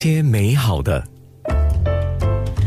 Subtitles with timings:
[0.00, 1.02] 些美好的。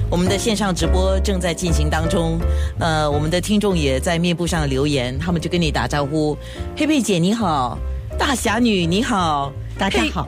[0.09, 2.39] 我们的线上直播正在进行当中，
[2.79, 6.35] 呃，我们的听众也在面部上留言，他们就跟你打招呼
[6.75, 7.77] ：“佩佩姐你好，
[8.17, 10.27] 大侠女你好，大家好。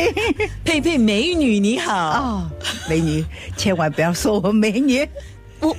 [0.64, 1.94] 佩佩美女你好。
[1.94, 2.50] 哦，
[2.88, 3.22] 美女，
[3.58, 5.06] 千万不要说我美女。
[5.62, 5.76] 我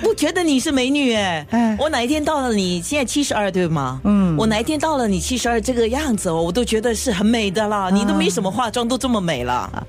[0.00, 4.00] 不觉得你是美女哎，哎我哪一天到了你现在七十二对吗？
[4.04, 9.86] 嗯我哪一天到了你七十二这个样子哦，我都觉得是很美的啦，你都没什么化妆，都这么美了。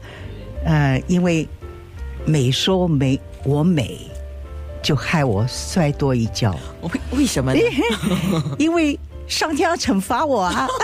[0.65, 1.47] 呃，因为
[2.25, 3.99] 美说美我美，
[4.81, 7.59] 就害我摔多一跤，为为什么呢？
[8.57, 10.67] 因为上天要惩罚我啊！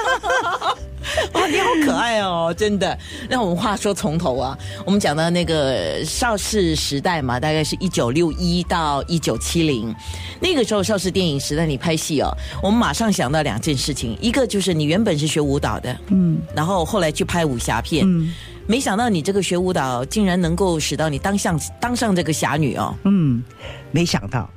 [1.34, 2.98] 哇，你好可爱哦，真的。
[3.30, 9.94] 那我们话说从头啊，我们讲到那个邵氏时代嘛，大概是一九六一到一九七零，
[10.40, 18.34] 那个时候邵氏电影时代你拍戏哦，我们马上想到两件事情，一个就是你原本是学舞蹈的，嗯，然后后来去拍武侠片，嗯，
[18.66, 23.44] 没想到你这个学舞蹈竟然能够使到你当上当上这个侠女哦，嗯，
[23.92, 24.50] 没想到，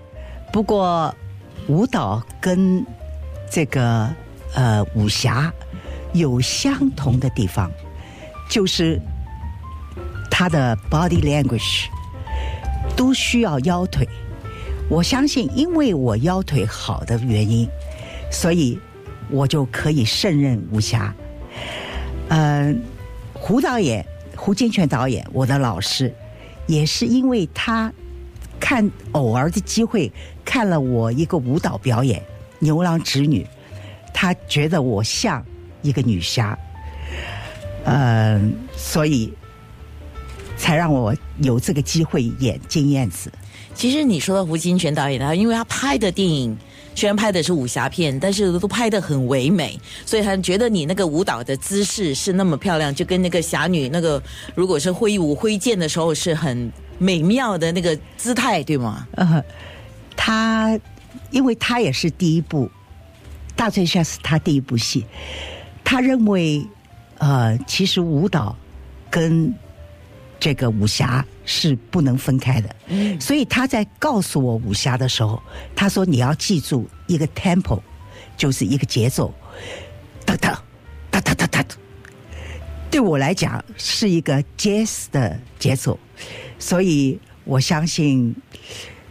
[0.53, 1.13] 不过
[1.67, 2.87] 舞蹈跟
[3.51, 4.09] 这个
[4.55, 5.53] 呃武侠
[6.13, 7.71] 有相同的地方，
[8.49, 9.01] 就是
[10.31, 11.87] 他的 body language
[12.97, 14.09] 都需要腰腿。
[14.89, 17.69] 我相信，因为我腰腿好的原因，
[18.31, 18.79] 所以
[19.31, 21.15] 我就可以胜任武侠。
[22.29, 22.81] 嗯、
[23.33, 26.15] 胡导演胡金铨导演，我的老师，
[26.67, 27.93] 也是因为他
[28.61, 30.13] 看偶尔的机会
[30.45, 32.21] 看了我一个舞蹈表演
[32.59, 33.43] 《牛郎织女》，
[34.13, 35.45] 他觉得我像
[35.83, 36.59] 一个女侠，
[37.85, 39.33] 嗯、所以
[40.57, 43.31] 才让我有这个机会演金燕子。
[43.75, 46.57] 其实你说到胡金铨导演，他因为他拍的电影
[46.95, 54.23] 虽然拍的是武侠片，但是都拍的很唯美，所以他觉得你那个舞蹈的姿势是那么漂亮，就跟那个侠女那个
[54.55, 59.07] 如果是挥舞挥剑的时候是很美妙的那个姿态，对吗？
[59.13, 59.45] 呃，
[60.17, 60.81] 他
[61.31, 62.67] 因为他也是第一部
[63.55, 65.05] 《大醉侠》是他第一部戏，
[65.85, 66.67] 他认为
[67.19, 68.57] 呃，其实舞蹈
[69.11, 69.53] 跟
[70.39, 72.77] 这个武侠是不能分开的。
[72.89, 75.43] 嗯所以他在告诉我武侠的时候，
[75.75, 77.81] 他说你要记住一个 tempo，
[78.37, 79.33] 就是一个节奏，
[80.25, 80.63] 哒哒
[81.11, 81.65] 哒哒哒哒。
[82.91, 85.99] 对我来讲是一个 jazz 的节奏，
[86.59, 88.35] 所以我相信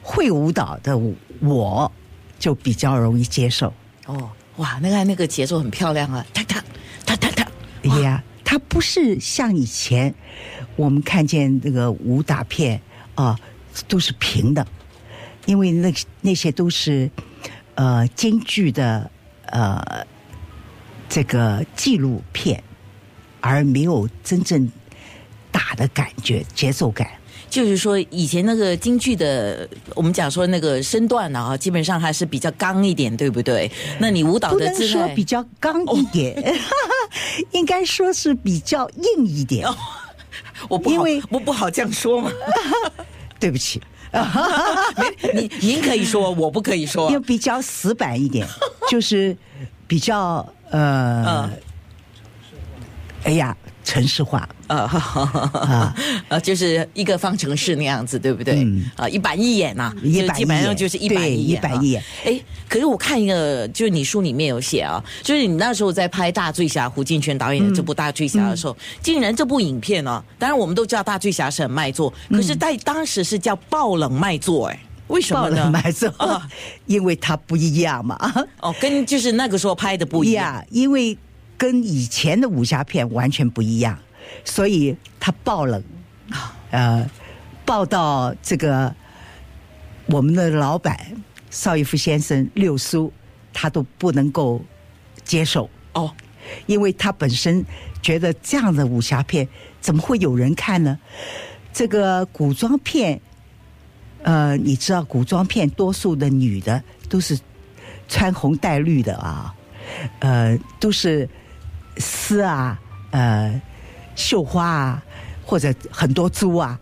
[0.02, 0.98] 会舞蹈的
[1.42, 1.92] 我
[2.40, 3.74] 就比较容易接受。
[4.06, 6.64] 哦，哇，那个那个节奏很漂亮啊，哒哒
[7.06, 7.48] 哒哒哒，
[7.84, 10.14] 哎呀，它不是像以前
[10.76, 12.82] 我们看见那个武打片
[13.16, 13.40] 啊，
[13.88, 14.66] 都是平的，
[15.46, 17.10] 因为那那些都是
[17.76, 19.10] 呃京剧的
[19.48, 20.06] 呃
[21.10, 22.64] 这个纪录片，
[23.42, 24.72] 而没有真正
[25.52, 27.08] 打的感觉、节奏感。
[27.56, 33.72] 就是说以前那个京剧的，我们讲说那个身段呢啊，基本上还是比较刚一点，对不对？
[33.98, 36.54] 那你舞蹈的姿态说比较刚一点，
[37.56, 39.66] 应该说是比较硬一点。
[40.68, 42.30] 我不好，因为我不好这样说嘛。
[43.40, 43.82] 对不起，
[45.34, 47.18] 您您可以说，我不可以说要。
[47.22, 48.46] 比较死板一点，
[48.90, 49.34] 就是
[49.88, 51.50] 比较呃嗯，
[53.26, 54.48] 哎呀，城市化。
[54.68, 55.96] 呃，啊，
[56.30, 58.56] 呃， 就是一个方程式那样子，对不对？
[58.64, 58.86] 嗯。
[58.96, 60.28] 啊，一板一眼呐、一板一眼。
[60.28, 62.04] 就基本上就是一板对一眼、一板一眼。
[62.24, 75.58] 哎，可是我看一个，就是你书里面有写啊，就是你那时候在拍《大醉侠》，胡金铨导演的这部《大醉侠》的嗯时候，竟然这部影片呢、当然我们都知道《大醉侠》是很卖座，可是在当时是叫爆冷卖座，哎，为什么呢？
[75.66, 76.48] 了买走啊，
[76.88, 78.18] 因为它不一样嘛，
[78.62, 80.56] 哦，跟就是那个时候拍的不一样。
[80.56, 81.16] 呀，因为
[81.58, 83.98] 跟以前的武侠片完全不一样，
[84.44, 85.84] 所以它爆冷，
[86.72, 87.10] 呃，
[87.66, 88.94] 爆到这个
[90.08, 91.00] 我们的老板
[91.50, 93.12] 邵逸夫先生六叔，
[93.54, 94.62] 他都不能够
[95.24, 96.14] 接受，哦，
[96.66, 97.66] 因为他本身
[98.02, 99.48] 觉得这样的武侠片
[99.80, 101.00] 怎么会有人看呢？
[101.72, 103.20] 这个古装片，
[104.24, 107.40] 呃，你知道古装片多数的女的都是
[108.08, 109.56] 穿红戴绿的啊，
[110.20, 111.28] 呃，都是
[111.98, 112.80] 丝啊，
[113.12, 113.62] 呃，
[114.16, 115.04] 绣花啊，
[115.44, 116.80] 或者很多珠啊。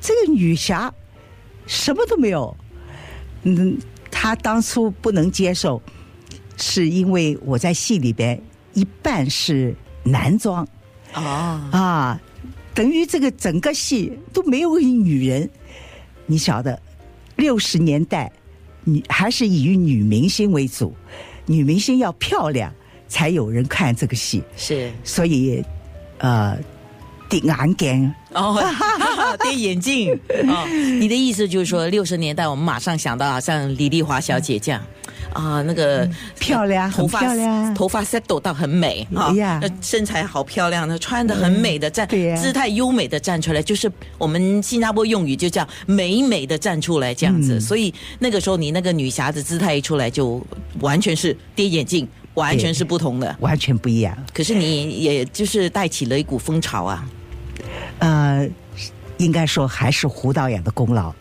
[0.00, 0.92] 这个女侠
[1.66, 2.56] 什么都没有，
[3.42, 3.76] 嗯，
[4.10, 5.82] 她当初不能接受，
[6.56, 8.40] 是因为我在戏里边
[8.74, 9.74] 一半是
[10.04, 10.66] 男装
[11.14, 11.20] 哦，
[11.72, 12.20] 啊，
[12.74, 15.48] 等于这个整个戏都没有女人。
[16.26, 16.80] 你晓得，
[17.36, 18.30] 六十年代
[18.84, 20.94] 女还是以女明星为主，
[21.46, 22.72] 女明星要漂亮
[23.08, 24.90] 才有人看这个戏，是。
[25.04, 25.62] 所以
[26.18, 26.56] 呃，
[27.28, 28.14] 顶眼镜。
[28.32, 28.62] 哦，
[29.38, 30.12] 戴眼镜。
[30.48, 30.66] 哦。
[31.00, 34.82] 你的意思就是说，六十年代我们马上想到，啊像李丽华小姐这样。
[35.32, 36.08] 啊，那个
[36.38, 37.74] 漂亮，头发很漂亮。
[37.74, 39.06] 头发 set 到很美。
[39.14, 39.30] 啊
[39.82, 47.56] 身材好漂亮，她穿的很美的站，姿态优美的站出来，就是我们新加坡用语就叫美美的站出来这样子。
[47.56, 47.60] 嗯。
[47.60, 50.42] 所以那个时候你那个女侠子姿态一出来，就
[50.80, 53.36] 完全是跌眼镜，完全是不同的。
[53.40, 54.16] 完全不一样。
[54.32, 57.06] 可是你也就是带起了一股风潮啊。
[57.98, 58.48] 呃，
[59.18, 61.12] 应该说还是胡导演的功劳，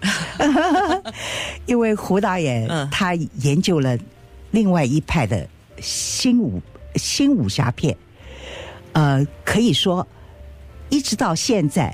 [1.65, 3.97] 因为胡导演嗯他研究了
[4.51, 5.47] 另外一派的
[5.79, 6.61] 新武
[6.95, 7.95] 新武侠片，
[8.93, 10.05] 呃，可以说
[10.89, 11.93] 一直到现在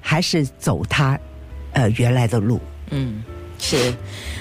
[0.00, 1.18] 还是走他
[1.72, 2.60] 呃原来的路。
[2.90, 3.22] 嗯，
[3.58, 3.92] 是。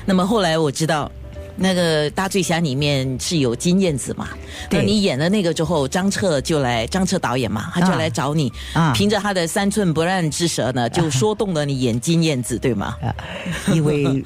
[0.05, 1.11] 那么后来我知道，
[1.59, 4.29] 那个《大醉侠》里面是有金燕子嘛？
[4.71, 12.95] 那对你演了那个之后，张彻就来，张彻导演嘛，他就来找你，啊凭着他的三寸不烂之舌呢，就说动了你演金燕子，对吗？
[13.03, 13.13] 啊，
[13.73, 14.23] 因为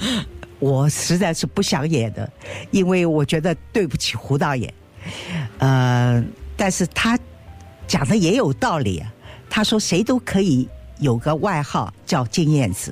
[0.59, 2.29] 我实在是不想演的，
[2.71, 4.73] 因为我觉得对不起胡导演。
[5.57, 6.23] 呃，
[6.55, 7.19] 但是他
[7.87, 9.11] 讲的也有道理啊。
[9.49, 10.67] 他说谁都可以
[10.99, 12.91] 有个外号叫金燕子，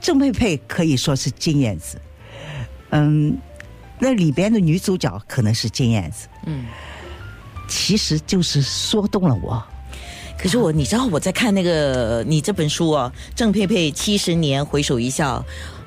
[0.00, 1.96] 郑佩佩可以说是金燕子。
[2.90, 3.34] 嗯，
[4.04, 6.66] 那里边的女主角可能是金燕子，嗯。
[7.66, 9.64] 其实就是说动了我。
[10.36, 15.42] 可是我，你知道我在看那个你这本书啊，郑佩佩七十年回首一笑，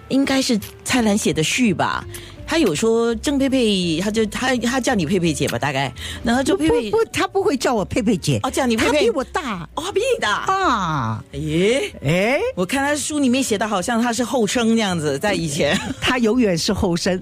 [0.09, 2.03] 应该是蔡澜写的序吧？
[2.47, 8.93] 他有说郑佩佩，他就他他叫你佩佩姐吧，大概，然后就佩佩不不，他不会叫我佩佩姐，哦叫你佩佩。
[8.93, 9.67] 他比我大。
[9.75, 11.23] 哦，比你大，啊。
[11.33, 11.91] 诶。
[12.01, 15.77] 哎，我看他书里面写的好像他是后生那样子，在以前。
[15.99, 17.21] 他永远是后生，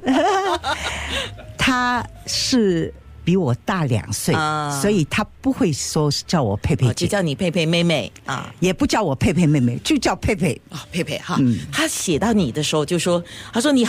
[1.57, 2.93] 他是
[3.23, 4.79] 比我大两岁，啊。
[4.79, 8.11] 所以他不会说是叫我佩佩哦就姐，叫你佩佩妹妹。
[8.25, 8.53] 啊。
[8.59, 10.61] 也不叫我佩佩妹妹，就叫佩佩。
[10.69, 11.57] 哦，佩佩哈，嗯。
[11.71, 13.85] 他写到你的时候就说，他说你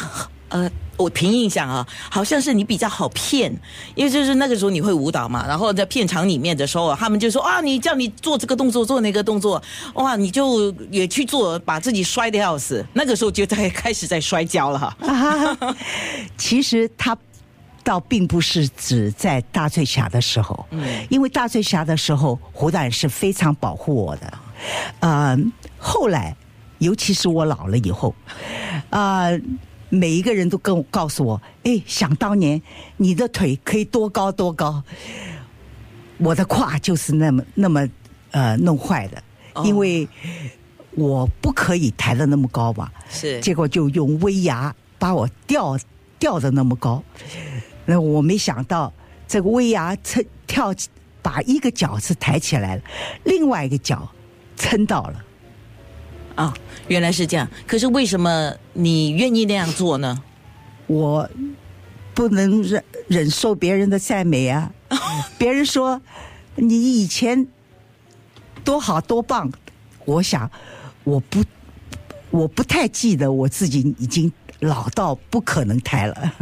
[0.49, 3.53] 呃，我凭印象啊，好像是你比较好骗，
[3.95, 9.61] 因为就是那个时候你会舞蹈嘛，然后在片场里面的时候啊，他们就说啊，你叫你做这个动作，做那个动作，
[9.95, 14.97] 哇，你就也去做，把自己摔的要死，那个时候就在开始在摔跤了哈。
[15.01, 15.77] 啊，
[16.37, 17.17] 其实他
[17.83, 24.39] 倒并不是指在大醉侠的时候，嗯因为大醉侠的时候，胡导演是非常保护我的。
[25.01, 25.37] 呃，
[25.79, 26.35] 后来，
[26.79, 28.15] 尤其是我老了以后，
[28.91, 29.29] 啊、
[29.97, 32.61] 每一个人都跟我告诉我，哎，想当年
[32.97, 34.83] 你的腿可以多高多高，
[36.19, 37.89] 我的胯就是那么那么
[38.31, 39.23] 呃弄坏的，
[39.55, 39.65] 哦。
[39.65, 40.07] 因为
[40.93, 42.91] 我不可以抬得那么高嘛。
[43.09, 45.79] 是，结果就用威牙把我吊
[46.19, 47.03] 吊的那么高，
[47.85, 48.93] 那我没想到
[49.27, 50.89] 这个威牙撑跳起，
[51.23, 52.83] 把一个脚是抬起来了，
[53.25, 54.09] 另外一个脚
[54.57, 55.25] 撑到了。
[56.37, 56.55] 啊，
[56.87, 57.49] 原来是这样。
[57.67, 60.23] 可是为什么你愿意那样做呢？
[60.87, 61.29] 我
[62.15, 64.73] 不能忍忍受别人的赞美啊！
[65.37, 66.01] 别人说
[66.55, 67.47] 你以前
[68.63, 69.51] 多好多棒，
[70.05, 70.49] 我想
[71.03, 71.43] 我不
[72.31, 76.33] 我不太记得我自己已经老到不可能抬了。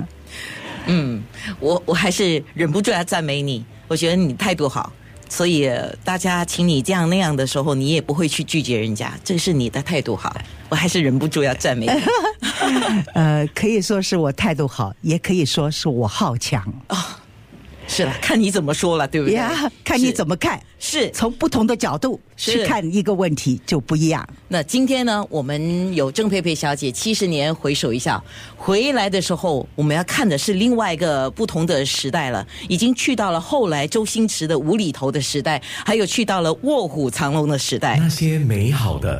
[0.86, 1.22] 嗯，
[1.58, 4.92] 我我还是忍不住要赞美你，我觉得你态度好，
[5.34, 10.32] 所以呃大家请你这样那样的时候，你也不会去拒绝人家，这是你的态度好，
[10.68, 11.92] 我还是忍不住要赞美你。
[13.14, 16.62] 呃，可以说是我态度好，也可以说是我好强
[17.94, 19.34] 是了，看你怎么说了，对不对？
[19.34, 19.70] 呀。
[19.84, 21.10] 看你怎么么看，是。
[21.10, 24.26] 从不同的角度去看一个问题就不一样。
[24.48, 28.22] 那今天呢，我们有郑佩佩小姐七十年回首一笑，
[28.56, 37.98] 回来的时候，我们要看的是另外一个不同的时代了，已经去到了后来周星驰的无厘头的时代，还有去到了卧虎藏龙的时代。
[38.00, 39.12] 那些美好的。